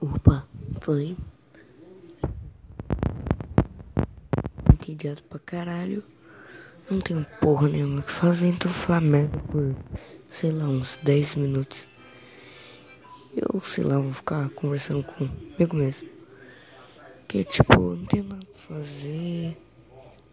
[0.00, 0.48] Opa,
[0.80, 1.14] foi.
[4.72, 6.02] Entediado pra caralho.
[6.90, 9.76] Não tenho porra nenhuma que fazer, então falar merda por,
[10.30, 11.86] sei lá, uns 10 minutos.
[13.36, 16.08] Eu, sei lá, vou ficar conversando comigo mesmo.
[17.28, 19.56] Que tipo, não tenho nada pra fazer.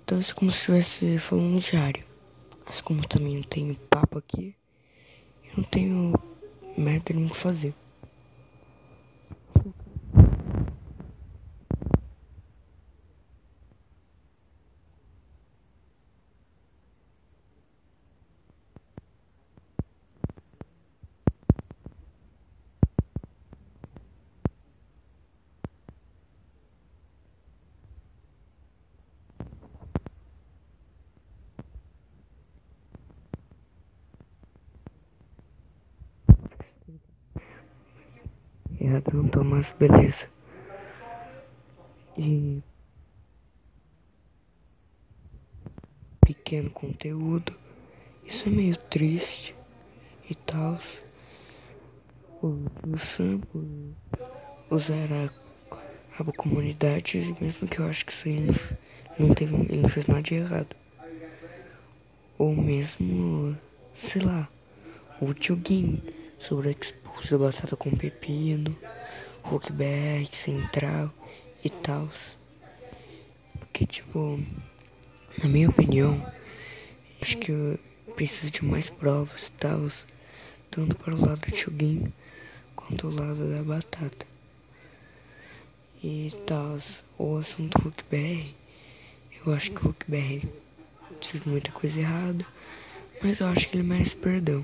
[0.04, 2.06] Então isso é como se estivesse falando um diário.
[2.66, 4.56] Mas como também não tenho papo aqui,
[5.44, 6.14] eu não tenho
[6.78, 7.76] merda nenhuma que fazer.
[38.88, 40.30] Errado não tô mais, beleza.
[42.18, 42.64] E
[46.22, 47.54] pequeno conteúdo.
[48.26, 49.54] Isso é meio triste
[50.30, 50.80] e tal.
[52.42, 53.42] O, o Sam
[54.70, 58.48] usar a, a comunidade, mesmo que eu acho que isso aí
[59.20, 60.74] não, teve, ele fez nada de errado.
[62.38, 63.58] Ou mesmo,
[63.94, 64.48] sei lá,
[65.20, 66.02] o Tioguin
[66.40, 66.74] sobre a
[67.18, 68.78] expulso da batata com pepino,
[69.42, 71.12] Rockberg, central
[71.64, 72.10] e tal.
[73.60, 74.40] Porque, tipo,
[75.42, 76.24] na minha opinião,
[77.22, 77.80] acho que eu
[78.16, 79.88] preciso de mais provas e tal,
[80.70, 82.14] tanto para o lado do Tchuguinho
[82.76, 84.26] quanto o lado da batata.
[86.04, 86.78] E tal,
[87.18, 88.56] o assunto Huckberry,
[89.44, 90.48] eu acho que o Huckberry
[91.22, 92.46] fez muita coisa errada,
[93.22, 94.64] mas eu acho que ele merece perdão.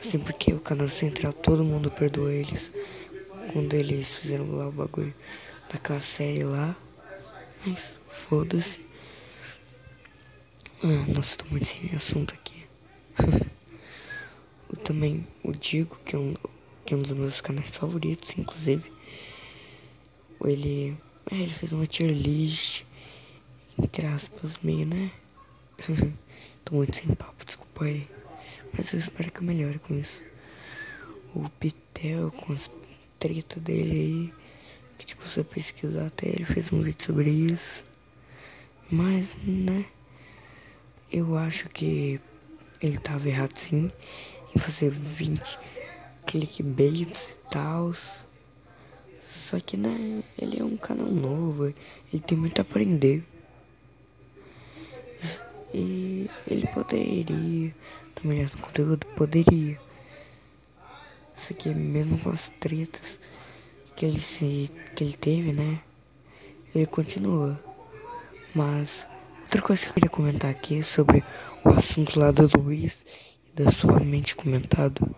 [0.00, 2.70] Assim, porque o canal central todo mundo perdoou eles
[3.52, 5.14] quando eles fizeram lá o bagulho
[5.70, 6.76] daquela série lá.
[7.66, 7.94] Mas
[8.28, 8.80] foda-se.
[10.82, 12.64] Ah, nossa, tô muito sem assunto aqui.
[14.70, 16.34] eu também o Digo, que é, um,
[16.86, 18.92] que é um dos meus canais favoritos, inclusive.
[20.44, 20.96] Ele.
[21.30, 22.84] É, ele fez uma tier list.
[23.76, 25.10] Entre aspas, meio, né?
[26.64, 28.08] tô muito sem papo, desculpa aí.
[28.72, 30.22] Mas eu espero que eu melhore com isso.
[31.34, 32.70] O Pitel, com as
[33.18, 34.34] tretas dele aí.
[34.98, 37.84] Que tipo, se você pesquisar até ele fez um vídeo sobre isso.
[38.90, 39.84] Mas, né?
[41.10, 42.20] Eu acho que
[42.80, 43.90] ele tava errado sim.
[44.54, 45.58] Em fazer 20
[46.26, 47.94] clickbaits e tal.
[49.30, 50.22] Só que, né?
[50.38, 51.66] Ele é um canal novo.
[52.12, 53.22] Ele tem muito a aprender.
[55.72, 57.74] E ele poderia
[58.20, 59.78] também conteúdo poderia.
[61.36, 63.20] Isso aqui mesmo com as tretas
[63.94, 65.80] que ele se que ele teve, né?
[66.74, 67.58] Ele continua.
[68.54, 69.06] Mas
[69.42, 71.24] outra coisa que eu queria comentar aqui é sobre
[71.64, 73.04] o assunto lá do Luiz
[73.46, 75.14] e da sua mente comentado.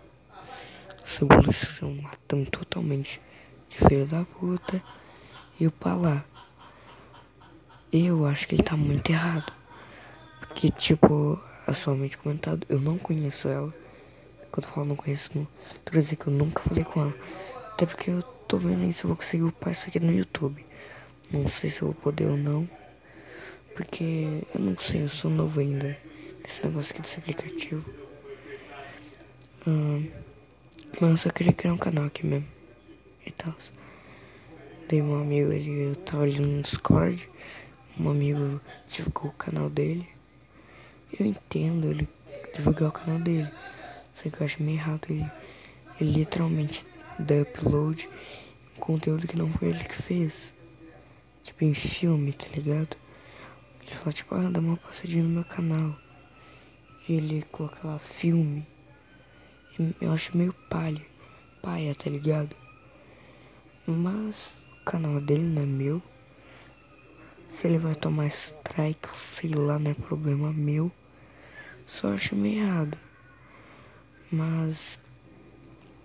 [1.05, 3.19] Sobre o Luiz ser um latão totalmente
[3.69, 4.81] de filho da puta
[5.59, 6.23] e o Palá.
[7.91, 9.51] Eu acho que ele tá muito errado.
[10.39, 11.41] Porque tipo,
[11.71, 12.65] a sua mente comentado.
[12.69, 13.73] Eu não conheço ela.
[14.51, 15.47] Quando eu falo não conheço, não
[15.85, 17.15] quero dizer que eu nunca falei com ela.
[17.71, 20.65] Até porque eu tô vendo aí se eu vou conseguir upar isso aqui no YouTube.
[21.31, 22.69] Não sei se eu vou poder ou não.
[23.75, 25.97] Porque eu não sei, eu sou novo ainda.
[26.43, 27.85] Nesse negócio aqui desse aplicativo.
[29.65, 30.09] Hum,
[30.99, 32.47] mas eu só queria criar um canal aqui mesmo.
[33.25, 33.53] E tal.
[34.89, 37.29] Dei um amigo, ele eu tava ali no Discord.
[37.97, 38.59] Um amigo
[38.89, 40.09] divulgou o canal dele.
[41.19, 42.07] Eu entendo ele
[42.55, 43.51] divulgar o canal dele.
[44.13, 45.31] Só que eu acho meio errado ele,
[45.99, 46.85] ele literalmente
[47.19, 48.09] dar upload
[48.77, 50.53] um conteúdo que não foi ele que fez.
[51.43, 52.95] Tipo em filme, tá ligado?
[53.81, 55.95] Ele fala tipo, ah, dá uma passadinha no meu canal.
[57.07, 58.65] E ele coloca lá filme.
[59.99, 61.05] Eu acho meio palha.
[61.61, 62.55] Paia, tá ligado?
[63.85, 64.35] Mas
[64.81, 66.01] o canal dele não é meu.
[67.53, 70.91] Se ele vai tomar strike, sei lá, não é problema meu.
[71.87, 72.97] Só acho meio errado.
[74.31, 74.97] Mas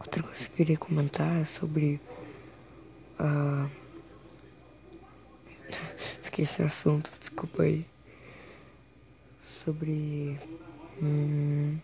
[0.00, 2.00] outra coisa que eu queria comentar é sobre
[3.18, 3.68] a.
[6.24, 7.86] Esqueci o assunto, desculpa aí.
[9.42, 10.38] Sobre.
[11.00, 11.78] Hum...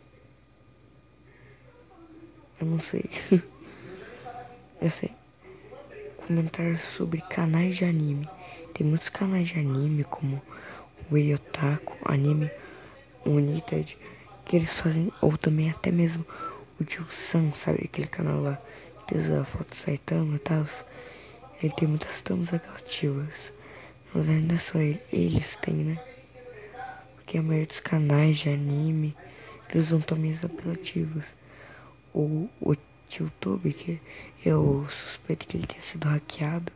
[2.61, 3.09] Eu não sei.
[4.81, 5.13] eu sei.
[6.27, 8.29] Comentar sobre canais de anime.
[8.75, 10.41] Tem muitos canais de anime como
[11.11, 12.51] o Eiotaku, anime
[13.31, 13.97] United,
[14.45, 16.27] que eles fazem, ou também até mesmo
[16.81, 17.83] o Tio Sam, sabe?
[17.85, 18.59] Aquele canal lá,
[19.07, 20.67] que fez a foto Saitama e tal.
[21.63, 23.53] Ele tem muitas thumbs apelativas.
[24.15, 26.05] Mas ainda só ele, eles têm, né?
[27.15, 29.17] Porque a maioria dos canais de anime
[29.73, 31.35] eles usam thumbs apelativas.
[32.13, 32.77] O, o
[33.11, 34.01] YouTube, que
[34.45, 36.71] eu suspeito que ele tenha sido hackeado.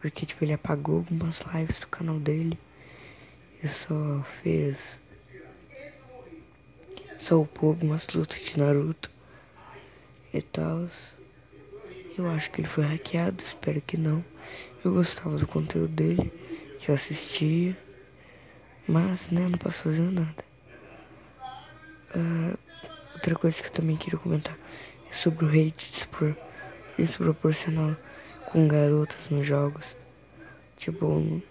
[0.00, 2.58] Porque tipo, ele apagou algumas lives do canal dele.
[3.62, 4.98] E só fez.
[7.24, 9.10] Só upou algumas lutas de Naruto
[10.30, 10.86] e tal.
[12.18, 14.22] Eu acho que ele foi hackeado, espero que não.
[14.84, 16.30] Eu gostava do conteúdo dele,
[16.86, 17.74] eu assistia,
[18.86, 20.44] mas né, não posso fazer nada.
[22.14, 22.58] Uh,
[23.14, 24.58] outra coisa que eu também queria comentar
[25.10, 26.36] é sobre o hate despror
[26.98, 27.96] desproporcional
[28.52, 29.96] com garotas nos jogos.
[30.76, 31.42] Tipo,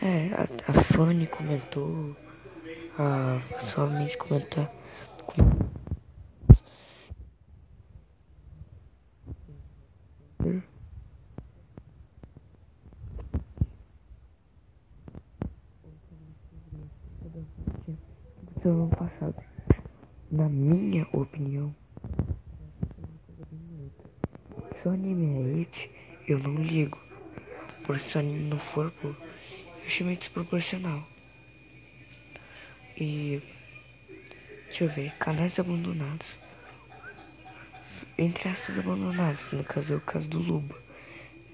[0.00, 2.16] é, a, a Fanny comentou,
[3.02, 4.70] a sua amiga comentar.
[18.62, 19.34] ano passado.
[20.30, 21.74] Na minha opinião,
[24.80, 25.90] se o anime é hit,
[26.28, 26.98] eu não ligo.
[27.84, 29.16] Porque se o anime não for, pô, eu
[29.86, 31.04] achei meio desproporcional.
[33.00, 33.40] E.
[34.66, 36.26] Deixa eu ver, canais abandonados.
[38.18, 40.76] Entre aspas abandonados, no caso é o caso do Luba.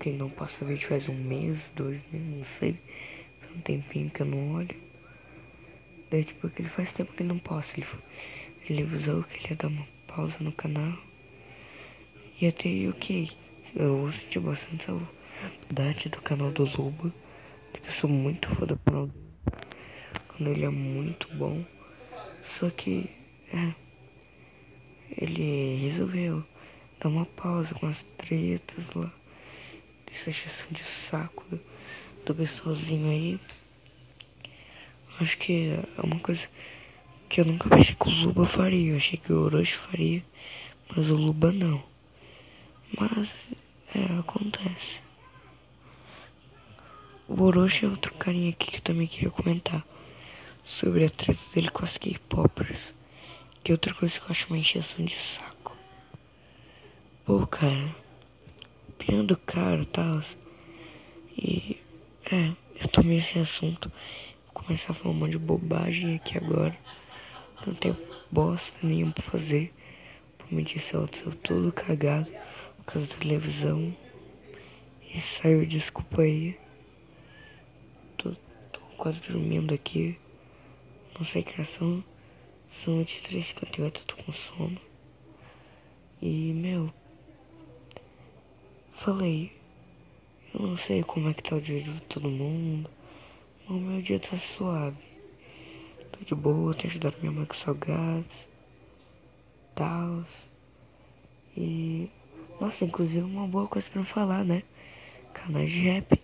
[0.00, 2.76] Que ele não passa vídeo faz um mês, dois meses, não sei.
[3.40, 4.76] Faz um tempinho que eu não olho.
[6.10, 7.78] Daí, tipo, que ele faz tempo que não posta.
[7.78, 7.86] Ele,
[8.68, 10.98] ele avisou que ele ia dar uma pausa no canal.
[12.40, 13.30] E até ok.
[13.76, 17.14] Eu senti bastante saudade do canal do Luba.
[17.84, 19.25] Eu sou muito canal dele.
[20.38, 21.64] Ele é muito bom.
[22.58, 23.10] Só que,
[23.52, 23.74] é.
[25.16, 26.44] Ele resolveu
[27.00, 29.12] dar uma pausa com as tretas lá.
[30.06, 31.60] Dessa exceção de saco do,
[32.24, 33.40] do pessoalzinho aí.
[35.18, 36.46] Acho que é uma coisa
[37.28, 38.92] que eu nunca pensei que o Luba faria.
[38.92, 40.22] Eu achei que o Orochi faria,
[40.94, 41.82] mas o Luba não.
[42.98, 43.34] Mas
[43.94, 45.00] é, acontece.
[47.28, 49.84] O Orochi é outro carinha aqui que eu também queria comentar.
[50.66, 52.92] Sobre a treta dele com as K-popers.
[53.62, 55.76] Que é outra coisa que eu acho uma encheção de saco.
[57.24, 57.94] Pô, cara.
[58.88, 60.20] Opinião do cara e tal.
[61.38, 61.80] E.
[62.30, 62.50] É,
[62.82, 63.90] eu tomei esse assunto
[64.52, 66.76] começar a falar um monte de bobagem aqui agora.
[67.64, 67.96] Não tenho
[68.28, 69.72] bosta nenhuma pra fazer.
[70.50, 72.26] Me disse, ela saiu todo cagado
[72.78, 73.94] por causa da televisão.
[75.14, 76.58] E saiu, desculpa aí.
[78.16, 78.32] Tô,
[78.72, 80.18] tô quase dormindo aqui.
[81.24, 82.04] Que são.
[82.84, 84.78] São 23h58, eu tô com sono.
[86.20, 86.92] E, meu.
[88.92, 89.50] Falei.
[90.52, 92.90] Eu não sei como é que tá o dia de todo mundo.
[93.66, 94.98] O meu dia tá suave.
[96.12, 98.36] Tô de boa, tenho ajudado minha mãe com salgados.
[99.74, 100.22] Tal.
[101.56, 102.10] E.
[102.60, 104.62] Nossa, inclusive uma boa coisa pra falar, né?
[105.32, 106.22] Canais de rap.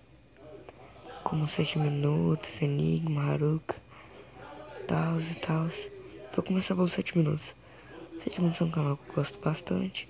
[1.24, 3.81] Como 7 Minutos, Enigma, Haruka.
[4.86, 5.68] Tal e tal.
[6.34, 7.54] Vou começar pelos 7 Minutos.
[8.24, 10.08] 7 Minutos é um canal que eu gosto bastante.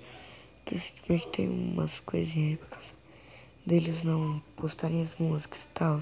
[0.65, 3.03] Que simplesmente tem umas coisinhas aí por causa
[3.65, 6.01] deles não postarem as músicas e tal.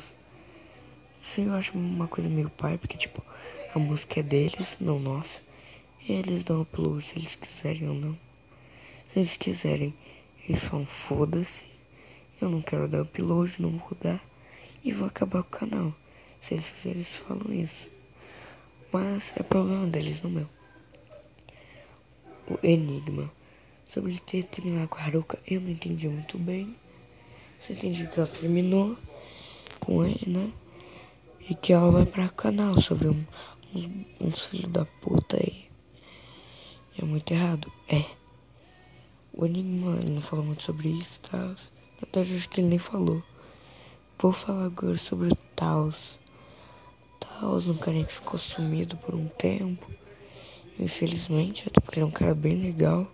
[1.23, 3.23] Isso eu acho uma coisa meio pai, porque tipo,
[3.75, 5.41] a música é deles, não nossa.
[6.09, 8.19] Eles dão upload se eles quiserem ou não.
[9.13, 9.95] Se eles quiserem,
[10.49, 11.65] eles falam foda-se.
[12.41, 14.21] Eu não quero dar upload, não vou dar.
[14.83, 15.95] E vou acabar com o canal.
[16.41, 18.00] Se eles quiserem, eles falam isso.
[18.93, 20.49] Mas é problema deles, não meu.
[22.49, 23.31] O Enigma.
[23.93, 26.77] Sobre ele ter terminado com a Haruka, eu não entendi muito bem.
[27.67, 28.97] Só entendi que ela terminou
[29.81, 30.53] com ele, né?
[31.51, 33.25] e que ela vai pra canal sobre um,
[33.75, 35.65] uns, uns filhos da puta aí.
[36.97, 37.73] É muito errado.
[37.89, 38.05] É.
[39.33, 41.57] O Enigma não falou muito sobre isso, tá?
[42.01, 43.21] Verdade, acho que ele nem falou.
[44.17, 46.20] Vou falar agora sobre o Taos.
[47.21, 49.89] Taos, um cara que ficou sumido por um tempo.
[50.79, 53.07] Infelizmente, até porque ele é um cara bem legal.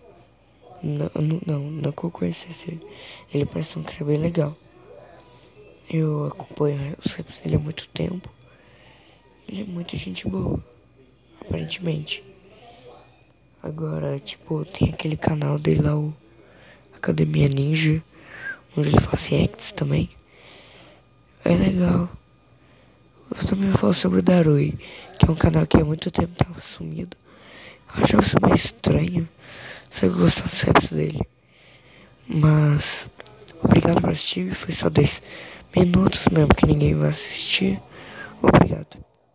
[0.82, 1.10] Não,
[1.46, 2.86] não, não, que eu conhecesse ele.
[3.34, 4.56] Ele parece um cara bem legal.
[5.90, 8.30] Eu acompanho os clipes dele há muito tempo.
[9.48, 10.62] Ele é muito gente boa,
[11.40, 12.24] aparentemente.
[13.62, 16.14] Agora, tipo, tem aquele canal dele lá, o
[16.94, 18.02] Academia Ninja,
[18.76, 20.08] onde ele faz reacts também.
[21.44, 22.08] É legal.
[23.30, 24.78] Eu também vou falar sobre o Darui,
[25.18, 27.16] que é um canal que há muito tempo tava sumido.
[27.96, 29.28] Eu achava isso meio estranho.
[29.90, 31.20] Só que eu gostava raps dele.
[32.28, 33.06] Mas
[33.62, 34.54] obrigado por assistir.
[34.54, 35.22] Foi só 10
[35.74, 37.80] minutos mesmo que ninguém vai assistir.
[38.42, 38.98] Obrigado.